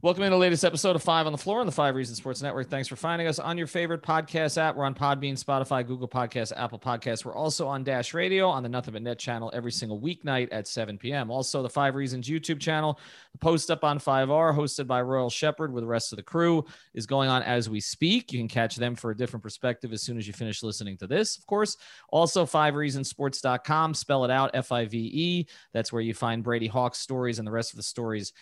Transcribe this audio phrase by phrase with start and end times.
[0.00, 2.40] Welcome to the latest episode of Five on the Floor on the Five Reasons Sports
[2.40, 2.70] Network.
[2.70, 4.76] Thanks for finding us on your favorite podcast app.
[4.76, 7.24] We're on Podbean, Spotify, Google Podcasts, Apple Podcasts.
[7.24, 10.68] We're also on Dash Radio on the Nothing But Net channel every single weeknight at
[10.68, 11.32] 7 p.m.
[11.32, 13.00] Also, the Five Reasons YouTube channel,
[13.32, 16.64] the post up on 5R, hosted by Royal Shepherd with the rest of the crew,
[16.94, 18.32] is going on as we speak.
[18.32, 21.08] You can catch them for a different perspective as soon as you finish listening to
[21.08, 21.76] this, of course.
[22.10, 25.46] Also, Five Reasonsports.com, spell it out F I V E.
[25.72, 28.32] That's where you find Brady Hawk's stories and the rest of the stories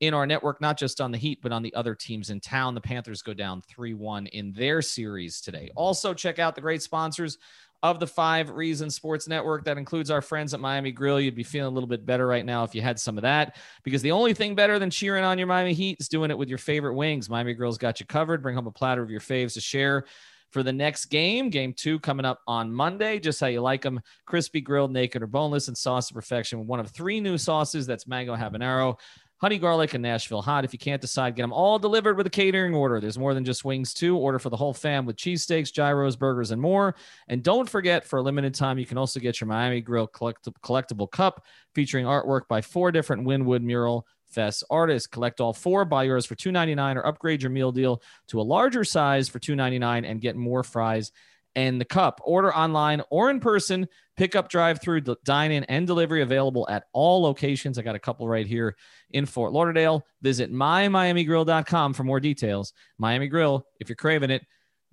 [0.00, 2.74] in our network, not just on the Heat, but on the other teams in town.
[2.74, 5.70] The Panthers go down 3 1 in their series today.
[5.76, 7.38] Also, check out the great sponsors
[7.82, 9.64] of the Five Reasons Sports Network.
[9.64, 11.20] That includes our friends at Miami Grill.
[11.20, 13.56] You'd be feeling a little bit better right now if you had some of that,
[13.82, 16.48] because the only thing better than cheering on your Miami Heat is doing it with
[16.48, 17.28] your favorite wings.
[17.28, 18.42] Miami Grill's got you covered.
[18.42, 20.06] Bring home a platter of your faves to share
[20.54, 21.50] for the next game.
[21.50, 23.18] Game two coming up on Monday.
[23.18, 26.66] Just how you like them crispy, grilled, naked, or boneless, and sauce to perfection.
[26.66, 28.98] One of three new sauces that's mango habanero
[29.38, 30.64] honey garlic and Nashville hot.
[30.64, 33.00] If you can't decide, get them all delivered with a catering order.
[33.00, 34.16] There's more than just wings, too.
[34.16, 36.94] Order for the whole fam with cheesesteaks, gyros, burgers, and more.
[37.28, 40.48] And don't forget, for a limited time, you can also get your Miami Grill collect-
[40.62, 45.06] collectible cup featuring artwork by four different Wynwood mural Fest artists.
[45.06, 48.82] Collect all four, buy yours for $2.99 or upgrade your meal deal to a larger
[48.82, 51.12] size for $2.99 and get more fries
[51.56, 52.20] and the cup.
[52.24, 53.88] Order online or in person.
[54.16, 57.78] Pickup, drive through, dine in, and delivery available at all locations.
[57.78, 58.76] I got a couple right here
[59.10, 60.06] in Fort Lauderdale.
[60.22, 62.72] Visit mymiamigrill.com for more details.
[62.98, 64.46] Miami Grill, if you're craving it,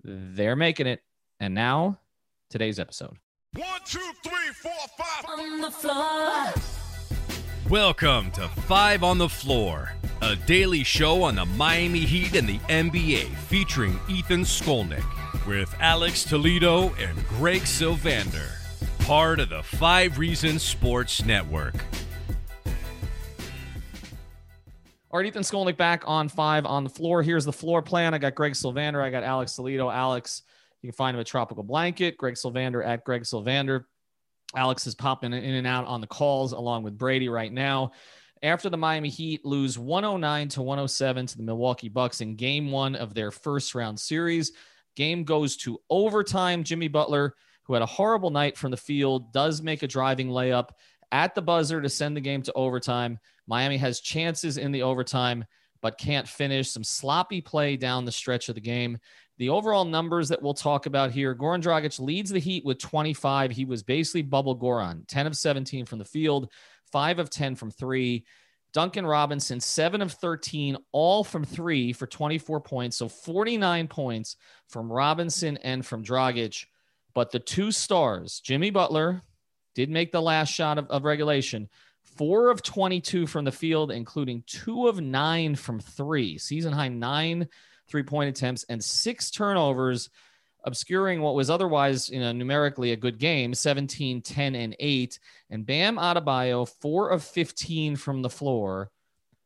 [0.04, 1.02] they're making it.
[1.40, 2.00] And now,
[2.50, 3.18] today's episode.
[3.54, 5.40] One, two, three, four, five.
[5.40, 6.54] On the floor.
[7.70, 12.58] Welcome to Five on the Floor, a daily show on the Miami Heat and the
[12.60, 15.06] NBA featuring Ethan Skolnick
[15.46, 18.50] with Alex Toledo and Greg Sylvander,
[19.06, 21.76] part of the Five Reasons Sports Network.
[25.12, 27.22] All right, Ethan Skolnick back on five on the floor.
[27.22, 28.14] Here's the floor plan.
[28.14, 29.04] I got Greg Sylvander.
[29.04, 29.90] I got Alex Toledo.
[29.90, 30.44] Alex,
[30.82, 32.18] you can find him at Tropical Blanket.
[32.18, 33.84] Greg Sylvander at Greg Sylvander.
[34.56, 37.92] Alex is popping in and out on the calls along with Brady right now.
[38.44, 42.96] After the Miami Heat lose 109 to 107 to the Milwaukee Bucks in game one
[42.96, 44.54] of their first round series,
[44.96, 46.64] Game goes to overtime.
[46.64, 50.70] Jimmy Butler, who had a horrible night from the field, does make a driving layup
[51.12, 53.20] at the buzzer to send the game to overtime.
[53.48, 55.46] Miami has chances in the overtime,
[55.82, 56.70] but can't finish.
[56.70, 58.98] Some sloppy play down the stretch of the game.
[59.38, 63.52] The overall numbers that we'll talk about here Goran Dragic leads the Heat with 25.
[63.52, 66.52] He was basically bubble Goran, 10 of 17 from the field,
[66.92, 68.26] 5 of 10 from three.
[68.74, 72.98] Duncan Robinson, seven of 13, all from three for 24 points.
[72.98, 74.38] So 49 points
[74.68, 76.66] from Robinson and from Dragic.
[77.14, 79.22] But the two stars, Jimmy Butler,
[79.76, 81.70] did make the last shot of, of regulation.
[82.04, 87.48] Four of 22 from the field, including two of nine from three, season high nine
[87.88, 90.10] three point attempts and six turnovers
[90.64, 95.20] obscuring what was otherwise, you know, numerically a good game 17, 10, and 8.
[95.50, 98.92] And Bam Adebayo, 4 of 15 from the floor,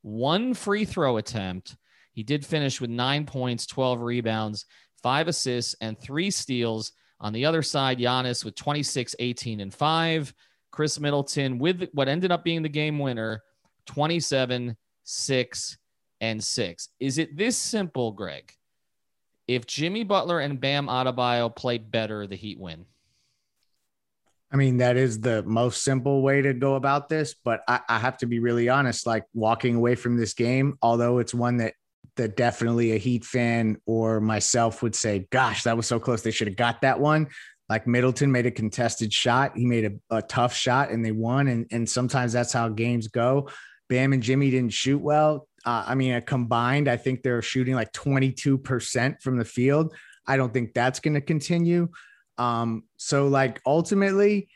[0.02, 1.76] one free throw attempt.
[2.12, 4.66] He did finish with nine points, 12 rebounds,
[5.02, 6.92] five assists, and three steals.
[7.20, 10.34] On the other side, Giannis with 26, 18, and 5.
[10.72, 13.42] Khris Middleton with what ended up being the game winner,
[13.86, 15.78] 27, 6,
[16.22, 16.90] and 6.
[17.00, 18.52] Is it this simple, Greg?
[19.48, 22.86] If Jimmy Butler and Bam Adebayo play better, the Heat win.
[24.52, 28.00] I mean, that is the most simple way to go about this, but I, I,
[28.00, 29.06] have to be really honest.
[29.06, 31.74] Like walking away from this game, although it's one that
[32.16, 36.22] that definitely a Heat fan or myself would say, "Gosh, that was so close.
[36.22, 37.28] They should have got that one."
[37.68, 41.48] Like Middleton made a contested shot, he made a, a tough shot, and they won.
[41.48, 43.50] And and sometimes that's how games go.
[43.90, 45.48] Bam and Jimmy didn't shoot well.
[45.66, 49.96] Uh, I mean, combined, I think they're shooting like 22% from the field.
[50.28, 51.90] I don't think that's going to continue.
[52.38, 54.50] Um, so, like, ultimately,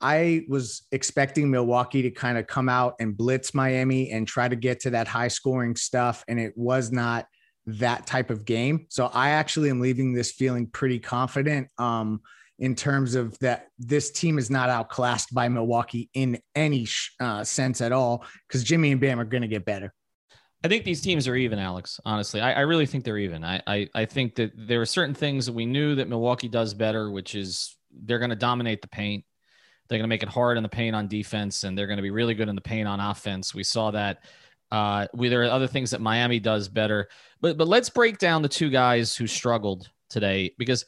[0.00, 4.56] I was expecting Milwaukee to kind of come out and blitz Miami and try to
[4.56, 6.24] get to that high scoring stuff.
[6.28, 7.26] And it was not
[7.66, 8.86] that type of game.
[8.88, 11.68] So, I actually am leaving this feeling pretty confident.
[11.78, 12.20] Um,
[12.58, 16.86] in terms of that this team is not outclassed by Milwaukee in any
[17.18, 19.92] uh, sense at all because Jimmy and Bam are going to get better.
[20.64, 22.00] I think these teams are even, Alex.
[22.06, 23.44] Honestly, I, I really think they're even.
[23.44, 26.72] I, I I think that there are certain things that we knew that Milwaukee does
[26.72, 29.24] better, which is they're going to dominate the paint.
[29.88, 32.02] They're going to make it hard in the paint on defense, and they're going to
[32.02, 33.54] be really good in the paint on offense.
[33.54, 34.24] We saw that.
[34.72, 37.08] Uh, we, there are other things that Miami does better,
[37.42, 40.86] but but let's break down the two guys who struggled today because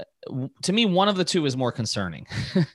[0.00, 2.26] uh, to me, one of the two is more concerning.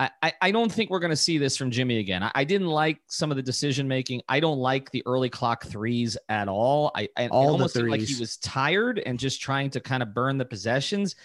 [0.00, 2.22] I, I don't think we're going to see this from Jimmy again.
[2.22, 4.22] I, I, didn't like some of the decision making.
[4.28, 6.90] I don't like the early clock threes at all.
[6.94, 10.14] I, I all almost seemed like he was tired and just trying to kind of
[10.14, 11.16] burn the possessions.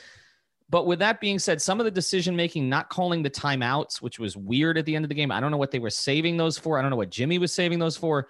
[0.69, 4.19] But with that being said, some of the decision making, not calling the timeouts, which
[4.19, 5.31] was weird at the end of the game.
[5.31, 6.77] I don't know what they were saving those for.
[6.77, 8.27] I don't know what Jimmy was saving those for.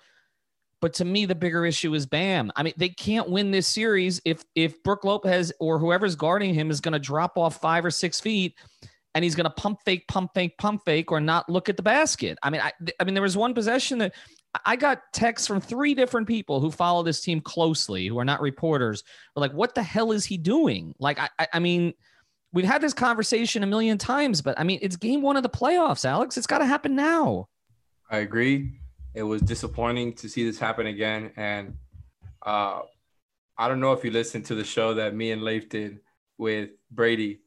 [0.81, 2.51] But to me, the bigger issue is Bam.
[2.55, 6.69] I mean, they can't win this series if if Brook Lopez or whoever's guarding him
[6.69, 8.55] is going to drop off five or six feet
[9.15, 11.83] and he's going to pump fake, pump fake, pump fake, or not look at the
[11.83, 12.37] basket.
[12.43, 14.13] I mean, I, I mean, there was one possession that
[14.65, 18.41] I got texts from three different people who follow this team closely, who are not
[18.41, 19.03] reporters,
[19.35, 21.93] were like, "What the hell is he doing?" Like, I, I mean,
[22.53, 25.49] we've had this conversation a million times, but I mean, it's game one of the
[25.49, 26.37] playoffs, Alex.
[26.37, 27.47] It's got to happen now.
[28.09, 28.79] I agree.
[29.13, 31.77] It was disappointing to see this happen again, and
[32.45, 32.81] uh,
[33.57, 35.99] I don't know if you listened to the show that me and Leif did
[36.37, 37.39] with Brady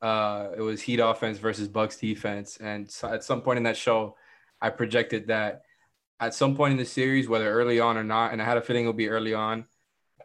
[0.00, 3.76] uh, it was Heat offense versus Bucks defense, and so at some point in that
[3.76, 4.16] show,
[4.60, 5.62] I projected that
[6.20, 8.62] at some point in the series, whether early on or not, and I had a
[8.62, 9.66] feeling it would be early on,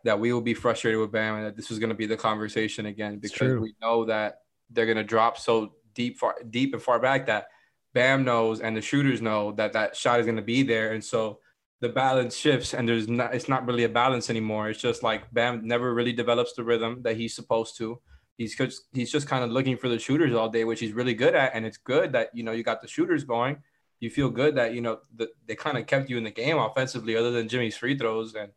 [0.04, 2.18] that we will be frustrated with Bam and that this was going to be the
[2.18, 3.20] conversation again.
[3.20, 4.40] Because we know that
[4.70, 7.48] they're going to drop so deep, far deep and far back that
[7.94, 11.04] Bam knows and the shooters know that that shot is going to be there, and
[11.04, 11.40] so
[11.80, 14.70] the balance shifts and there's not it's not really a balance anymore.
[14.70, 18.00] It's just like Bam never really develops the rhythm that he's supposed to
[18.38, 21.14] he's just he's just kind of looking for the shooters all day, which he's really
[21.14, 21.54] good at.
[21.54, 23.58] And it's good that you know you got the shooters going.
[24.00, 26.58] You feel good that you know the, they kind of kept you in the game
[26.58, 28.52] offensively, other than Jimmy's free throws and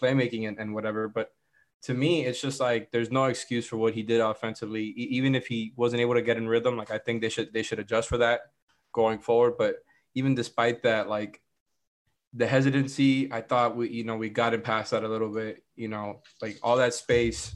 [0.00, 1.08] playmaking and, and whatever.
[1.08, 1.32] But
[1.82, 4.84] to me, it's just like there's no excuse for what he did offensively.
[4.84, 7.52] E- even if he wasn't able to get in rhythm, like I think they should
[7.52, 8.40] they should adjust for that
[8.92, 9.54] going forward.
[9.56, 9.76] But
[10.14, 11.40] even despite that, like
[12.34, 15.64] the hesitancy, I thought we you know we got him past that a little bit.
[15.76, 17.54] You know, like all that space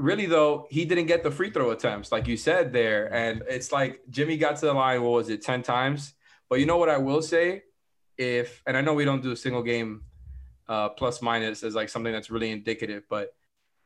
[0.00, 3.12] really though, he didn't get the free throw attempts, like you said there.
[3.12, 6.14] And it's like Jimmy got to the line, what was it, 10 times?
[6.48, 7.62] But you know what I will say?
[8.16, 10.02] If and I know we don't do a single game
[10.68, 13.34] uh, plus minus as like something that's really indicative, but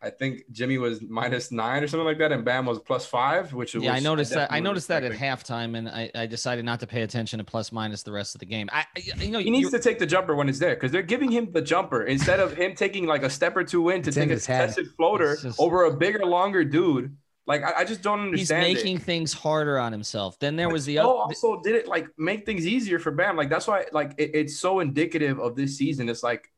[0.04, 3.54] I think Jimmy was minus nine or something like that, and Bam was plus five,
[3.54, 4.52] which yeah, I noticed that.
[4.52, 7.72] I noticed that at halftime, and I, I decided not to pay attention to plus
[7.72, 8.68] minus the rest of the game.
[8.70, 11.30] I, you know, he needs to take the jumper when it's there because they're giving
[11.30, 14.30] him the jumper instead of him taking like a step or two in to take
[14.30, 17.16] a contested floater just, over a bigger, longer dude.
[17.46, 18.66] Like I, I just don't understand.
[18.66, 19.02] He's making it.
[19.02, 20.38] things harder on himself.
[20.38, 21.34] Then there was the oh, other.
[21.34, 23.36] Also, did it like make things easier for Bam?
[23.36, 26.08] Like that's why, like it, it's so indicative of this season.
[26.08, 26.50] It's like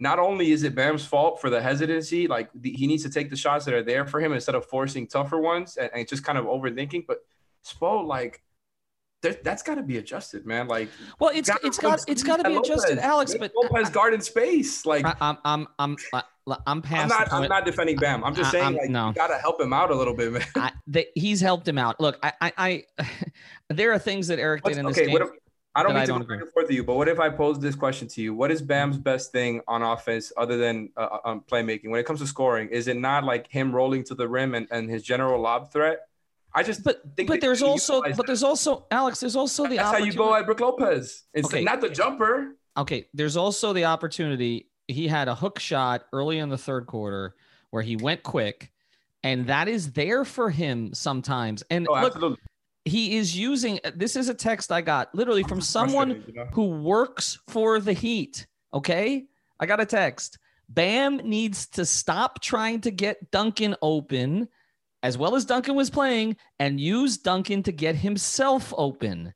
[0.00, 3.28] not only is it Bam's fault for the hesitancy, like the, he needs to take
[3.28, 6.24] the shots that are there for him instead of forcing tougher ones and, and just
[6.24, 7.04] kind of overthinking.
[7.06, 7.18] But
[7.64, 8.42] Spo, like,
[9.22, 10.66] that's got to be adjusted, man.
[10.66, 10.88] Like,
[11.18, 13.34] well, it's it's got it's got to be adjusted, Alex.
[13.38, 15.96] But Lopez guard space, like, I, am I'm I'm
[16.66, 17.02] I'm past.
[17.02, 18.24] I'm not I'm not defending Bam.
[18.24, 19.08] I'm just saying, I'm, like, no.
[19.08, 20.44] you got to help him out a little bit, man.
[20.56, 22.00] I, the, he's helped him out.
[22.00, 22.84] Look, I I, I
[23.68, 25.12] there are things that Erik did in this okay, game.
[25.12, 25.32] What,
[25.74, 27.60] I don't mean to go back and forth with you, but what if I pose
[27.60, 28.34] this question to you?
[28.34, 31.90] What is Bam's best thing on offense other than uh, uh um, playmaking?
[31.90, 34.66] When it comes to scoring, is it not like him rolling to the rim and,
[34.72, 36.00] and his general lob threat?
[36.52, 39.20] I just but but there's also but there's also Alex.
[39.20, 41.24] There's also the that's how you go at Brook Lopez.
[41.32, 41.62] It's okay.
[41.62, 42.56] not the jumper.
[42.76, 44.66] Okay, there's also the opportunity.
[44.88, 47.36] He had a hook shot early in the third quarter
[47.70, 48.72] where he went quick,
[49.22, 51.62] and that is there for him sometimes.
[51.70, 52.40] And oh, look,
[52.84, 56.46] he is using this is a text I got literally from someone you know?
[56.52, 58.46] who works for the Heat.
[58.72, 59.26] Okay.
[59.58, 60.38] I got a text.
[60.68, 64.48] Bam needs to stop trying to get Duncan open
[65.02, 69.34] as well as Duncan was playing and use Duncan to get himself open.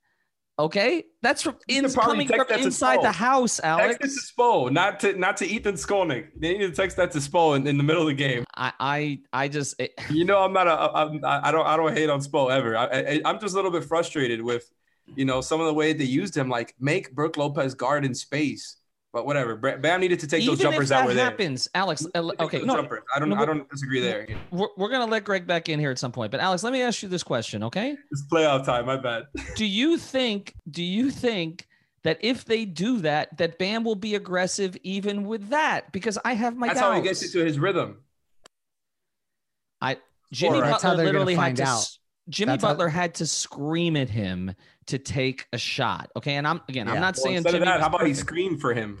[0.57, 3.97] Okay, that's from in, coming from inside the house, Alex.
[3.97, 6.27] Text to Spo, not to not to Ethan Skolnick.
[6.37, 8.45] They need to text that to Spo in, in the middle of the game.
[8.55, 11.95] I I, I just it, you know I'm not a I'm, I don't I don't
[11.95, 12.77] hate on Spo ever.
[12.77, 14.71] I, I I'm just a little bit frustrated with
[15.13, 16.47] you know some of the way they used him.
[16.47, 18.77] Like make Brook Lopez guard in space.
[19.15, 19.55] But whatever.
[19.55, 21.81] Bam needed to take Even those jumpers that, that were happens, there.
[21.81, 22.05] Alex.
[22.13, 23.01] Uh, okay, no, jumpers.
[23.15, 23.29] I don't.
[23.29, 24.27] No, I don't disagree there.
[24.51, 26.31] We're, we're gonna let Greg back in here at some point.
[26.31, 27.95] But Alex, let me ask you this question, okay?
[28.11, 28.87] It's playoff time.
[28.87, 29.27] My bad.
[29.55, 30.53] do you think?
[30.69, 31.65] Do you think?
[32.03, 36.33] That if they do that, that Bam will be aggressive even with that, because I
[36.33, 36.91] have my That's doubts.
[36.91, 37.97] how he gets into his rhythm.
[39.81, 39.97] I
[40.31, 41.63] Jimmy Butler literally had to.
[41.63, 41.89] Out.
[42.29, 43.01] Jimmy That's Butler how...
[43.01, 44.53] had to scream at him
[44.87, 46.11] to take a shot.
[46.15, 46.93] Okay, and I'm again, yeah.
[46.93, 48.17] I'm not well, saying instead Jimmy of that, how about perfect.
[48.17, 48.99] he screamed for him?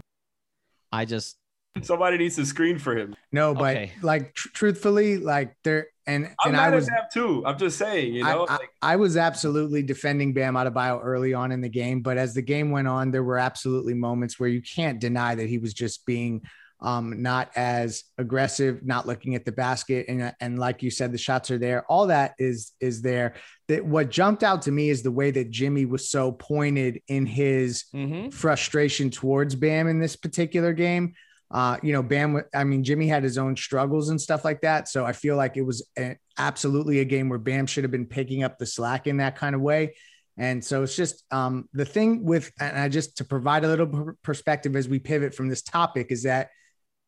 [0.91, 1.37] I just
[1.81, 3.13] Somebody needs to screen for him.
[3.33, 3.91] No, but Okay.
[4.01, 7.43] like tr- truthfully, like there and I'm and mad I was at that too.
[7.45, 11.33] I'm just saying, you I, know, I, like, I was absolutely defending Bam Adebayo early
[11.33, 14.47] on in the game, but as the game went on, there were absolutely moments where
[14.47, 16.43] you can't deny that he was just being
[16.85, 21.17] um, not as aggressive, not looking at the basket, and and like you said, the
[21.17, 21.83] shots are there.
[21.91, 23.33] All that is is there.
[23.67, 27.25] That what jumped out to me is the way that Jimmy was so pointed in
[27.25, 28.31] his Mhm.
[28.31, 31.13] frustration towards Bam in this particular game.
[31.51, 34.87] Uh, you know, Bam, I mean, Jimmy had his own struggles and stuff like that.
[34.87, 38.07] So I feel like it was a, absolutely a game where Bam should have been
[38.07, 39.95] picking up the slack in that kind of way.
[40.37, 44.13] And so it's just um, the thing with, and I just to provide a little
[44.21, 46.49] perspective as we pivot from this topic is that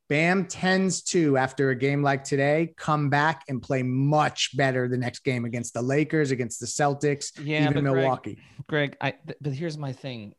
[0.09, 4.97] Bam tends to, after a game like today, come back and play much better the
[4.97, 8.37] next game against the Lakers, against the Celtics, Yeah, even but Greg- Milwaukee.
[8.67, 10.33] Greg, I th- but here's my thing.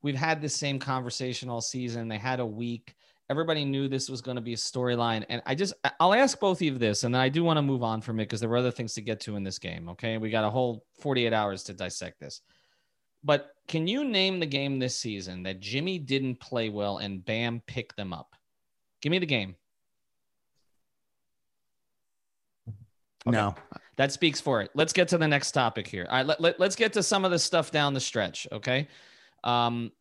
[0.00, 2.06] We've had this same conversation all season.
[2.06, 2.94] They had a week.
[3.28, 6.58] Everybody knew this was going to be a storyline, and I just I'll ask both
[6.58, 8.48] of you this, and then I do want to move on from it because there
[8.48, 9.88] were other things to get to in this game.
[9.90, 12.40] Okay, we got a whole 48 hours to dissect this.
[13.24, 17.60] But can you name the game this season that Jimmy didn't play well and Bam
[17.66, 18.34] picked them up?
[19.00, 19.56] Give me the game.
[23.26, 23.54] No,
[23.96, 24.70] That speaks for it.
[24.74, 26.06] Let's get to the next topic here.
[26.08, 28.46] All right, let, let, us get to some of the stuff down the stretch.
[28.52, 28.88] Okay.
[29.44, 29.92] Um,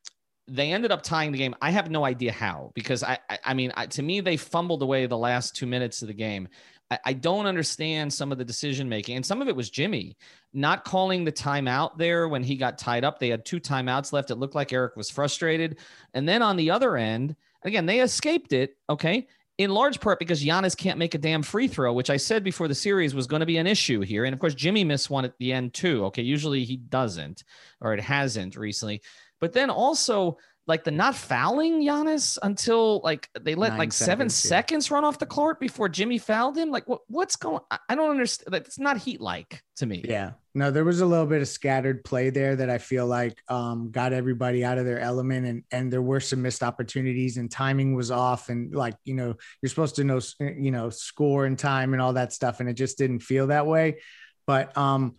[0.48, 1.56] they ended up tying the game.
[1.62, 4.82] I have no idea how, because I, I, I mean, I, to me, they fumbled
[4.82, 6.48] away the last two minutes of the game.
[6.89, 10.16] I, I don't understand some of the decision making, and some of it was Jimmy
[10.54, 13.20] not calling the timeout there when he got tied up.
[13.20, 14.32] They had two timeouts left.
[14.32, 15.80] It looked like Erik was frustrated.
[16.13, 18.78] And then on the other end, again, they escaped it.
[18.90, 22.44] Okay in large part because Giannis can't make a damn free throw, which I said
[22.44, 24.26] before the series was going to be an issue here.
[24.26, 26.06] And of course, Jimmy missed one at the end too.
[26.06, 26.22] Okay.
[26.22, 27.44] Usually he doesn't,
[27.82, 29.02] or it hasn't recently.
[29.40, 34.29] But then also, like the not fouling Giannis until like they let Nine like seven
[34.29, 34.50] seconds, yeah.
[34.50, 36.69] seconds run off the court before Jimmy fouled him.
[36.69, 38.53] Like what, what's going I- I don't understand.
[38.53, 40.03] That's not heat like to me.
[40.05, 40.31] Yeah.
[40.53, 43.91] No, there was a little bit of scattered play there that I feel like um,
[43.91, 47.95] got everybody out of their element, and and there were some missed opportunities, and timing
[47.95, 51.93] was off, and like you know you're supposed to know you know score and time
[51.93, 54.01] and all that stuff, and it just didn't feel that way.
[54.47, 55.17] But um,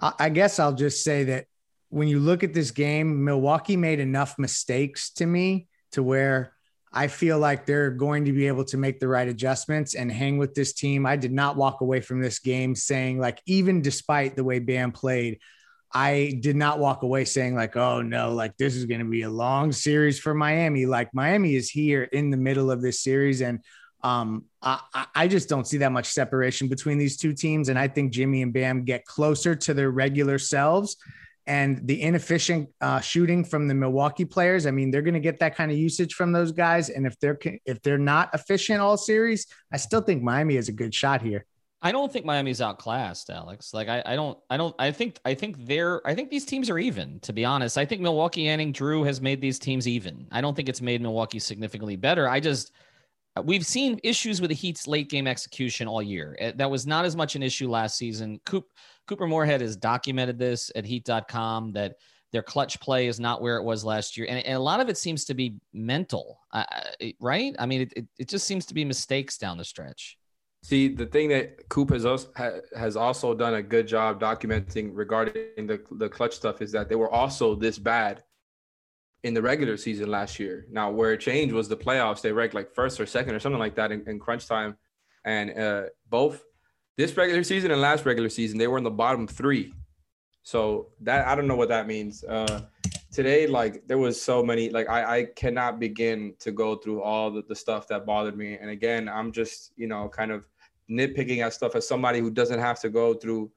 [0.00, 1.46] I, I guess I'll just say that
[1.92, 6.54] when you look at this game, Milwaukee made enough mistakes to me to where
[6.90, 10.38] I feel like they're going to be able to make the right adjustments and hang
[10.38, 11.04] with this team.
[11.04, 14.92] I did not walk away from this game saying, like, even despite the way Bam
[14.92, 15.38] played,
[15.92, 19.22] I did not walk away saying, like, oh no, like this is going to be
[19.22, 20.86] a long series for Miami.
[20.86, 23.42] Like, Miami is here in the middle of this series.
[23.42, 23.60] And
[24.02, 27.68] um, I, I- I just don't see that much separation between these two teams.
[27.68, 30.96] And I think Jimmy and Bam get closer to their regular selves
[31.46, 34.66] and the inefficient uh, shooting from the Milwaukee players.
[34.66, 37.18] I mean, they're going to get that kind of usage from those guys, and if
[37.18, 41.22] they're if they're not efficient all series, I still think Miami is a good shot
[41.22, 41.46] here.
[41.84, 43.74] I don't think Miami's outclassed, Alex.
[43.74, 46.70] Like I, I don't, I don't, I think, I think they're, I think these teams
[46.70, 47.18] are even.
[47.20, 50.28] To be honest, I think Milwaukee and Jrue has made these teams even.
[50.30, 52.28] I don't think it's made Milwaukee significantly better.
[52.28, 52.70] I just,
[53.42, 56.36] we've seen issues with the Heat's late game execution all year.
[56.38, 58.40] Eh, That was not as much an issue last season.
[58.44, 58.66] Coop,
[59.08, 61.94] Couper Moorhead has documented this at Heat.com that
[62.32, 64.88] their clutch play is not where it was last year, and, and a lot of
[64.88, 66.64] it seems to be mental, uh,
[67.20, 67.54] right?
[67.58, 70.16] I mean, it, it, it just seems to be mistakes down the stretch.
[70.62, 74.90] See, the thing that Coop has also, ha- has also done a good job documenting
[74.94, 78.22] regarding the the clutch stuff is that they were also this bad
[79.24, 80.66] in the regular season last year.
[80.70, 82.22] Now, where it changed was the playoffs.
[82.22, 84.76] They ranked like first or second or something like that in, in crunch time,
[85.24, 86.44] and uh, both
[86.96, 89.74] this regular season and last regular season they were in the bottom three.
[90.42, 92.24] So that I don't know what that means.
[92.24, 92.62] Uh,
[93.12, 97.30] today, like there was so many, like I, I cannot begin to go through all
[97.30, 98.58] the, the stuff that bothered me.
[98.60, 100.48] And again, I'm just, you know, kind of
[100.90, 103.50] nitpicking at stuff as somebody who doesn't have to go through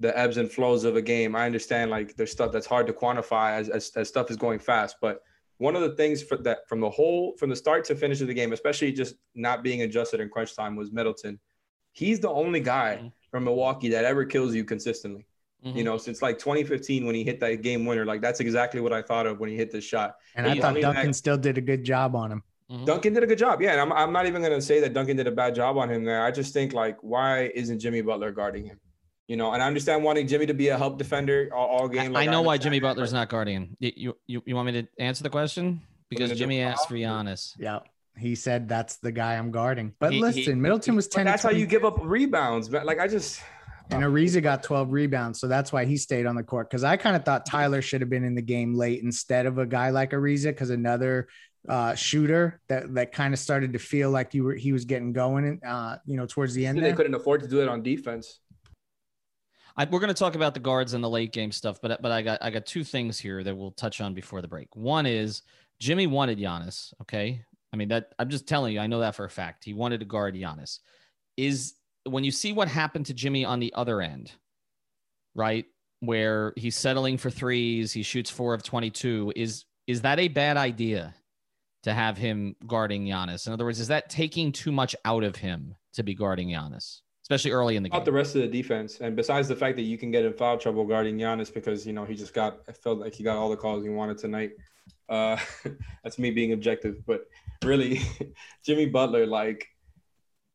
[0.00, 1.36] the ebbs and flows of a game.
[1.36, 4.58] I understand like there's stuff that's hard to quantify as, as, as stuff is going
[4.58, 4.96] fast.
[5.00, 5.20] But
[5.58, 8.26] one of the things for that from the whole from the start to finish of
[8.28, 11.38] the game, especially just not being adjusted in crunch time, was Middleton.
[11.92, 13.12] He's the only guy Mhm.
[13.30, 15.26] from Milwaukee that ever kills you consistently.
[15.66, 15.76] Mhm.
[15.76, 18.94] You know, since like 2015 when he hit that game winner, like that's exactly what
[18.94, 20.16] I thought of when he hit this shot.
[20.34, 22.42] And Hey, I I thought Duncan like- still did a good job on him.
[22.70, 22.86] Mhm.
[22.86, 23.60] Duncan did a good job.
[23.60, 25.76] Yeah, and I'm, I'm not even going to say that Duncan did a bad job
[25.76, 26.22] on him there.
[26.24, 28.80] I just think like why isn't Jimmy Butler guarding him?
[29.30, 32.16] You know, and I understand wanting Jimmy to be a help defender all, all game.
[32.16, 33.76] I like, know why Jimmy Butler's not guarding.
[33.78, 35.82] You, you you want me to answer the question?
[36.08, 37.54] Because Jimmy asked for Giannis.
[37.56, 37.78] Yeah.
[38.18, 39.94] He said that's the guy I'm guarding.
[40.00, 42.84] But He- he- listen, Middleton was 10 to that's how you give up rebounds, man.
[42.84, 43.40] Like I just
[43.92, 45.38] and Ariza got 12 rebounds.
[45.38, 46.68] So that's why he stayed on the court.
[46.68, 49.58] Cause I kind of thought Tyler should have been in the game late instead of
[49.58, 50.56] a guy like Ariza.
[50.56, 51.28] Cause another
[51.68, 55.12] uh, shooter that that kind of started to feel like you were he was getting
[55.12, 56.78] going, uh, you know, towards the end.
[56.78, 56.96] They there.
[56.96, 58.40] couldn't afford to do it on defense.
[59.80, 62.12] I, we're going to talk about the guards and the late game stuff, but but
[62.12, 64.76] I got I got two things here that we'll touch on before the break.
[64.76, 65.40] One is
[65.78, 66.92] Jimmy wanted Giannis.
[67.00, 69.64] Okay, I mean that I'm just telling you, I know that for a fact.
[69.64, 70.80] He wanted to guard Giannis.
[71.38, 74.30] Is when you see what happened to Jimmy on the other end,
[75.34, 75.64] right?
[76.00, 79.32] Where he's settling for threes, he shoots four of 22.
[79.34, 81.14] Is is that a bad idea
[81.84, 83.46] to have him guarding Giannis?
[83.46, 87.00] In other words, is that taking too much out of him to be guarding Giannis?
[87.30, 87.96] Especially early in the game.
[87.96, 90.32] Not the rest of the defense, and besides the fact that you can get in
[90.32, 93.36] foul trouble guarding Giannis because you know he just got, I felt like he got
[93.36, 94.52] all the calls he wanted tonight.
[95.08, 95.36] Uh,
[96.02, 97.28] that's me being objective, but
[97.64, 98.00] really,
[98.64, 99.68] Jimmy Butler, like,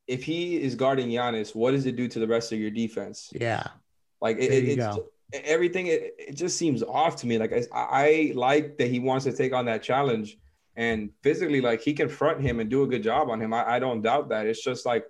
[0.07, 3.31] if he is guarding Giannis, what does it do to the rest of your defense?
[3.33, 3.67] Yeah,
[4.19, 4.99] like it, it, it's
[5.33, 5.87] everything.
[5.87, 7.37] It, it just seems off to me.
[7.37, 10.37] Like I, I like that he wants to take on that challenge,
[10.75, 13.53] and physically, like he can front him and do a good job on him.
[13.53, 14.45] I, I don't doubt that.
[14.45, 15.05] It's just like,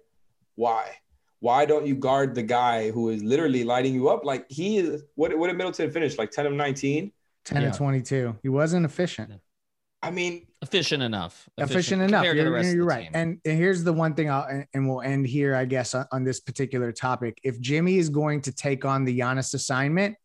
[0.54, 0.98] why?
[1.46, 4.26] Why don't you guard the guy who is literally lighting you up?
[4.26, 5.04] Like he is.
[5.14, 6.18] What what did Middleton finish?
[6.18, 7.12] Like ten of nineteen.
[7.46, 7.72] 10 yeah.
[7.72, 8.36] 22.
[8.42, 9.32] He wasn't efficient.
[10.02, 11.48] I mean, efficient enough.
[11.60, 12.26] Efficient, efficient enough.
[12.26, 13.08] You're, you're right.
[13.14, 16.24] And, and, here's the one thing I'll, and we'll end here, I guess, on, on,
[16.24, 17.40] this particular topic.
[17.44, 20.16] If Jimmy is going to take on the Giannis assignment,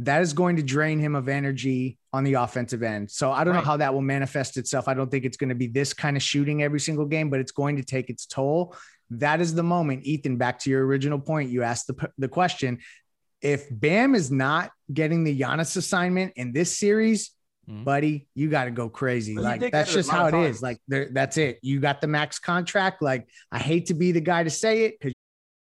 [0.00, 3.12] that is going to drain him of energy on the offensive end.
[3.12, 3.60] So I don't right.
[3.60, 4.88] know how that will manifest itself.
[4.88, 7.38] I don't think it's going to be this kind of shooting every single game, but
[7.38, 8.74] it's going to take its toll
[9.10, 10.36] that is the moment, Ethan.
[10.36, 12.78] Back to your original point, you asked the, the question.
[13.42, 17.30] If Bam is not getting the Giannis assignment in this series,
[17.68, 17.84] mm-hmm.
[17.84, 19.36] buddy, you got to go crazy.
[19.36, 20.62] like that's just how it is.
[20.62, 21.58] Like that's it.
[21.62, 23.02] You got the max contract.
[23.02, 25.14] Like I hate to be the guy to say it because.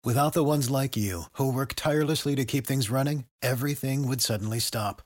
[0.03, 4.59] Without the ones like you who work tirelessly to keep things running, everything would suddenly
[4.59, 5.03] stop.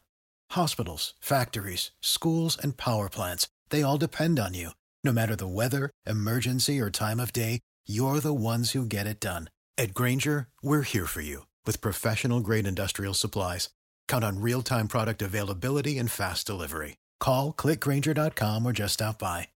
[0.53, 4.71] Hospitals, factories, schools, and power plants—they all depend on you.
[5.03, 9.21] No matter the weather, emergency, or time of day you're the ones who get it
[9.21, 9.51] done.
[9.77, 13.71] At Grainger, we're here for you with professional grade industrial supplies.
[14.09, 16.97] Count on real time product availability and fast delivery.
[17.21, 19.49] Call clickgranger.com or just stop by.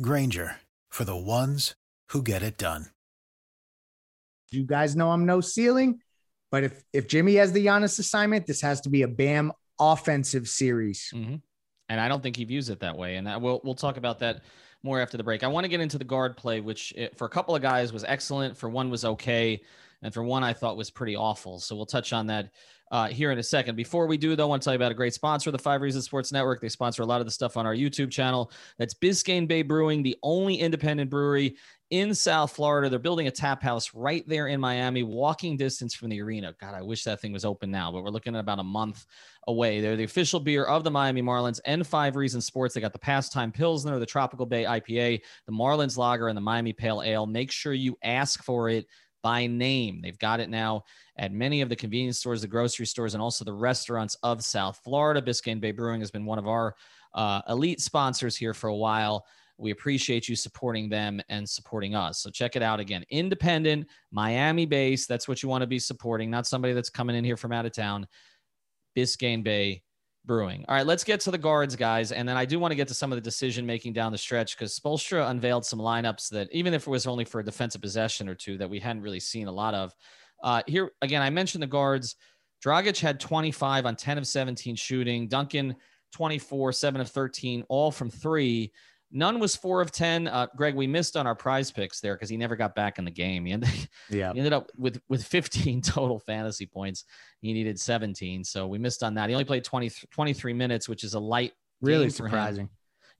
[0.00, 0.56] Grainger
[0.90, 1.74] for the ones
[2.10, 2.86] who get it done.
[4.50, 6.00] You guys know I'm no ceiling,
[6.50, 10.46] but if if Jimmy has the Giannis assignment, this has to be a Bam offensive
[10.48, 11.10] series.
[11.14, 11.36] Mm-hmm.
[11.88, 13.16] And I don't think he views it that way.
[13.16, 14.42] And that, we'll we'll talk about that
[14.82, 15.44] more after the break.
[15.44, 17.92] I want to get into the guard play, which eh, for a couple of guys
[17.92, 19.60] was excellent, for one was okay,
[20.02, 21.60] and for one I thought was pretty awful.
[21.60, 22.50] So we'll touch on that
[22.90, 23.74] uh, here in a second.
[23.74, 25.80] Before we do, though, I want to tell you about a great sponsor, the Five
[25.80, 26.60] Reasons Sports Network.
[26.60, 28.50] They sponsor a lot of the stuff on our YouTube channel.
[28.78, 31.56] That's Biscayne Bay Brewing, the only independent brewery
[31.92, 32.88] in South Florida.
[32.88, 36.54] They're building a tap house right there in Miami, walking distance from the arena.
[36.58, 39.04] God, I wish that thing was open now, but we're looking at about a month
[39.46, 39.82] away.
[39.82, 42.74] They're the official beer of the Miami Marlins and Five Reasons Sports.
[42.74, 46.72] They got the Pastime Pilsner, the Tropical Bay IPA, the Marlins Lager, and the Miami
[46.72, 47.26] Pale Ale.
[47.26, 48.86] Make sure you ask for it
[49.22, 50.00] by name.
[50.00, 50.84] They've got it now
[51.18, 54.80] at many of the convenience stores, the grocery stores, and also the restaurants of South
[54.82, 55.20] Florida.
[55.20, 56.74] Biscayne Bay Brewing has been one of our
[57.12, 59.26] uh, elite sponsors here for a while.
[59.58, 62.20] We appreciate you supporting them and supporting us.
[62.20, 63.04] So check it out again.
[63.10, 65.08] Independent, Miami based.
[65.08, 67.66] That's what you want to be supporting, not somebody that's coming in here from out
[67.66, 68.06] of town.
[68.96, 69.82] Biscayne Bay
[70.24, 70.64] Brewing.
[70.68, 72.12] All right, let's get to the guards, guys.
[72.12, 74.18] And then I do want to get to some of the decision making down the
[74.18, 77.80] stretch because Spoelstra unveiled some lineups that, even if it was only for a defensive
[77.80, 79.92] possession or two, that we hadn't really seen a lot of.
[80.42, 82.16] Uh, here, again, I mentioned the guards.
[82.64, 85.26] Dragic had 25 on 10 of 17 shooting.
[85.26, 85.74] Duncan,
[86.12, 88.72] 24, 7 of 13, all from three.
[89.12, 90.26] Nunn was four of 10.
[90.26, 93.10] Uh, Greg, we missed on our PrizePicks there because he never got back in the
[93.10, 93.44] game.
[93.44, 93.68] He ended,
[94.10, 94.32] yeah.
[94.32, 97.04] he ended up with, with 15 total fantasy points.
[97.40, 98.42] He needed 17.
[98.44, 99.28] So we missed on that.
[99.28, 101.52] He only played 20, 23 minutes, which is a light.
[101.80, 102.70] Really surprising.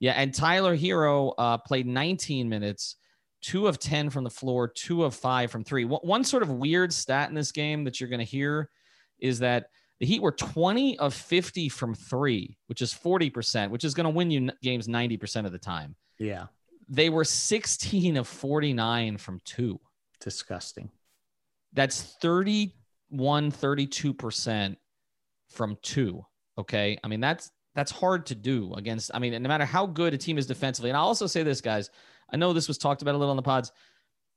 [0.00, 0.12] Yeah.
[0.12, 2.96] And Tyler Herro uh, played 19 minutes,
[3.40, 5.84] two of 10 from the floor, two of five from three.
[5.84, 8.70] One sort of weird stat in this game that you're going to hear
[9.20, 9.66] is that–
[10.02, 14.10] the Heat were 20 of 50 from three, which is 40%, which is going to
[14.10, 15.94] win you games 90% of the time.
[16.18, 16.46] Yeah.
[16.88, 19.78] They were 16 of 49 from two.
[20.18, 20.90] Disgusting.
[21.72, 24.76] That's 31, 32%
[25.50, 26.26] from two.
[26.58, 26.98] Okay.
[27.04, 29.12] I mean, that's that's hard to do against.
[29.14, 30.90] I mean, no matter how good a team is defensively.
[30.90, 31.90] And I'll also say this, guys.
[32.28, 33.70] I know this was talked about a little on the pods.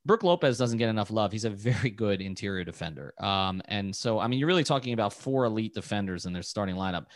[0.06, 1.32] Brook Lopez doesn't get enough love.
[1.32, 3.14] He's a very good interior defender.
[3.20, 6.76] Um, and so, I mean, you're really talking about four elite defenders in their starting
[6.76, 7.08] lineup.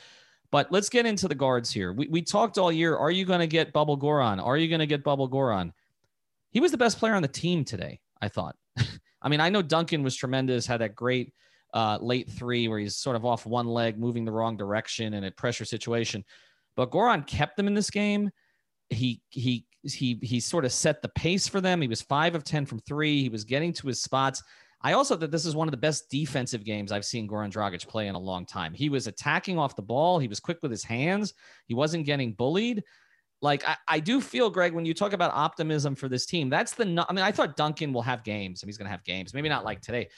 [0.52, 1.94] But let's get into the guards here.
[1.94, 2.98] We, we talked all year.
[2.98, 4.44] Are you going to get Bubble Goran?
[4.44, 5.72] Are you going to get Bubble Goran?
[6.50, 8.56] He was the best player on the team today, I thought.
[9.22, 11.34] I mean, I know Duncan was tremendous, had that great
[11.76, 15.24] uh, late three where he's sort of off one leg, moving the wrong direction in
[15.24, 16.26] a pressure situation.
[16.76, 18.32] But Goran kept them in this game
[18.90, 21.82] he he he he sort of set the pace for them.
[21.82, 23.22] He was five of ten from three.
[23.22, 24.44] He was getting to his spots.
[24.82, 27.86] I also thought this is one of the best defensive games I've seen Goran Dragic
[27.88, 28.74] play in a long time.
[28.74, 30.20] He was attacking off the ball.
[30.20, 31.34] He was quick with his hands.
[31.68, 32.84] He wasn't getting bullied.
[33.42, 36.76] Like I, I do feel, Greg, when you talk about optimism for this team, that's
[36.76, 36.84] the.
[36.84, 38.62] I mean, I thought Duncan will have games.
[38.62, 39.34] I mean, he's going to have games.
[39.34, 40.10] Maybe not like today,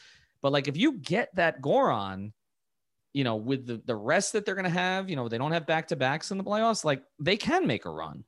[0.41, 2.31] but like if you get that Goran,
[3.13, 5.51] you know, with the the rest that they're going to have, you know, they don't
[5.51, 6.85] have back to backs in the playoffs.
[6.85, 8.23] Like they can make a run.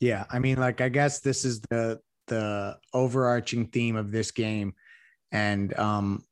[0.00, 4.72] Yeah, I mean, like I guess this is the the overarching theme of this game,
[5.30, 6.24] and um,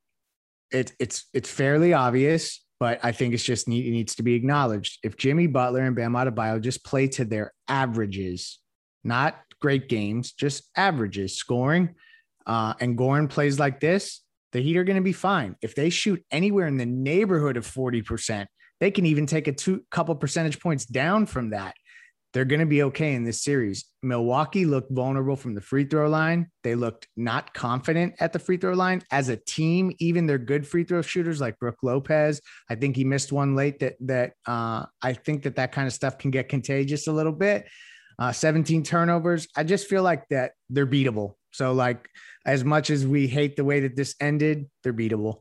[0.70, 4.34] it, it's it's fairly obvious, but I think it's just need, it needs to be
[4.34, 5.00] acknowledged.
[5.02, 8.58] If Jimmy Butler and Bam Adebayo just play to their averages,
[9.04, 11.94] not great games, just averages scoring,
[12.46, 15.56] uh, and Goran plays like this, the Heat are going to be fine.
[15.60, 18.48] If they shoot anywhere in the neighborhood of forty percent,
[18.80, 21.74] they can even take a two couple percentage points down from that
[22.34, 23.86] they're going to be okay in this series.
[24.02, 26.50] Milwaukee looked vulnerable from the free throw line.
[26.62, 29.92] They looked not confident at the free throw line as a team.
[29.98, 33.78] Even their good free throw shooters like Brook Lopez, I think he missed one late.
[33.80, 37.32] That that uh, I think that that kind of stuff can get contagious a little
[37.32, 37.66] bit.
[38.18, 39.46] Uh, 17 turnovers.
[39.56, 41.34] I just feel like that they're beatable.
[41.52, 42.08] So like
[42.44, 45.40] as much as we hate the way that this ended, they're beatable.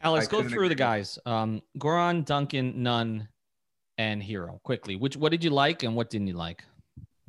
[0.00, 1.18] Alex, go through the guys.
[1.26, 3.28] Um, Goran, Duncan, Nunn,
[3.98, 4.96] and Herro quickly.
[4.96, 6.64] Which what did you like and what didn't you like?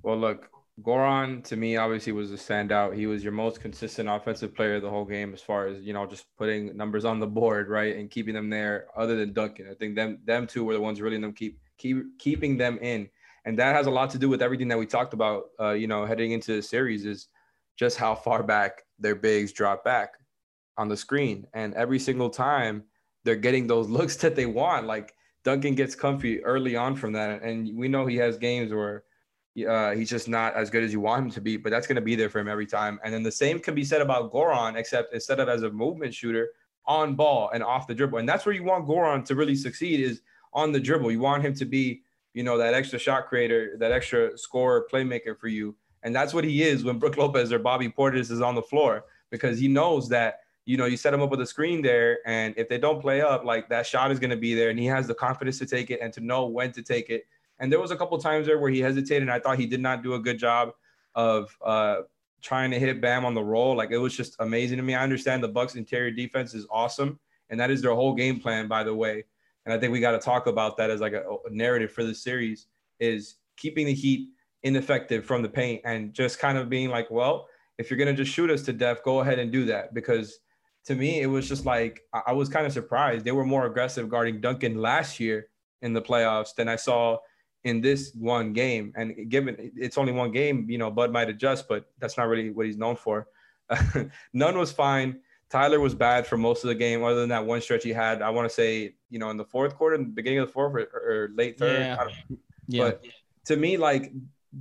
[0.02, 0.50] Well, look,
[0.82, 2.96] Goran to me obviously was a standout.
[2.96, 6.06] He was your most consistent offensive player the whole game as far as you know
[6.08, 8.88] just putting numbers on the board, right, and keeping them there.
[8.96, 12.18] Other than Duncan, I think them them two were the ones really them keep keep
[12.18, 13.08] keeping them in,
[13.46, 15.44] and that has a lot to do with everything that we talked about.
[15.60, 17.28] Uh, you know, heading into the series is
[17.78, 20.14] just how far back their bigs drop back
[20.78, 22.84] on the screen, and every single time
[23.26, 27.42] they're getting those looks that they want, like Duncan gets comfy early on from that,
[27.42, 29.04] and we know he has games where
[29.68, 31.96] uh, he's just not as good as you want him to be, but that's going
[31.96, 33.00] to be there for him every time.
[33.04, 36.14] And then the same can be said about Goran, except instead of as a movement
[36.14, 36.50] shooter,
[36.86, 40.00] on ball and off the dribble, and that's where you want Goran to really succeed
[40.00, 40.22] is
[40.54, 41.12] on the dribble.
[41.12, 42.02] You want him to be,
[42.34, 46.44] you know, that extra shot creator, that extra scorer, playmaker for you, and that's what
[46.44, 50.10] he is when Brook Lopez or Bobby Portis is on the floor because he knows
[50.10, 53.02] that you know, you set him up with a screen there, and if they don't
[53.02, 55.60] play up, like that shot is going to be there, and he has the confidence
[55.60, 57.26] to take it and to know when to take it.
[57.60, 59.82] And there was a couple times there where he hesitated, and I thought he did
[59.82, 60.72] not do a good job
[61.16, 62.02] of uh,
[62.42, 63.76] trying to hit Bam on the roll.
[63.76, 64.96] Like it was just amazing to me.
[64.96, 68.68] I understand the Bucks' interior defense is awesome, and that is their whole game plan,
[68.68, 69.26] by the way.
[69.66, 72.04] And I think we got to talk about that as like a, a narrative for
[72.04, 72.68] the series
[73.00, 74.30] is keeping the Heat
[74.64, 77.48] ineffective from the paint and just kind of being like, well,
[77.78, 80.40] if you're gonna just shoot us to death, go ahead and do that because
[80.86, 83.26] to me, it was just like I was kind of surprised.
[83.26, 85.48] They were more aggressive guarding Duncan last year
[85.82, 87.18] in the playoffs than I saw
[87.64, 88.94] in this one game.
[88.96, 92.50] And given it's only one game, you know, Bud might adjust, but that's not really
[92.50, 93.28] what he's known for.
[94.34, 95.20] Nunn was fine.
[95.50, 98.22] Tyler was bad for most of the game, other than that one stretch he had.
[98.22, 100.74] I want to say, you know, in the fourth quarter, the beginning of the fourth,
[100.74, 101.80] or, or late third.
[101.80, 102.08] Yeah.
[102.68, 102.84] yeah.
[102.84, 103.06] But
[103.46, 104.12] to me, like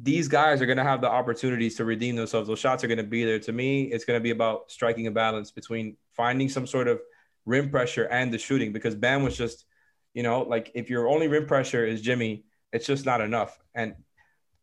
[0.00, 2.48] these guys are going to have the opportunities to redeem themselves.
[2.48, 3.38] Those shots are going to be there.
[3.40, 7.00] To me, it's going to be about striking a balance between finding some sort of
[7.44, 9.66] rim pressure and the shooting because Bam was just,
[10.14, 13.58] you know, like if your only rim pressure is Jimmy, it's just not enough.
[13.74, 13.94] And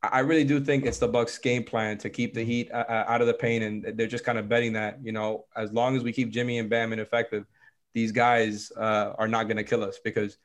[0.01, 3.05] I really do think it's the Bucks' game plan to keep the Heat uh, uh,
[3.07, 5.97] out of the paint, and they're just kind of betting that, you know, as long
[5.97, 7.45] as we keep Jimmy and Bam ineffective,
[7.93, 10.37] these guys uh, are not going to kill us because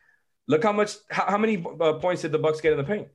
[0.49, 3.09] look how much, how, how many uh, points did the Bucks get in the paint?